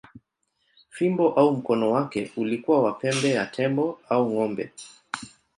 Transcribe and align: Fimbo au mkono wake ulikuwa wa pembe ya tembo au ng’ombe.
Fimbo 0.89 1.33
au 1.33 1.55
mkono 1.57 1.91
wake 1.91 2.31
ulikuwa 2.37 2.81
wa 2.83 2.93
pembe 2.99 3.29
ya 3.37 3.45
tembo 3.55 3.87
au 4.13 4.23
ng’ombe. 4.31 4.65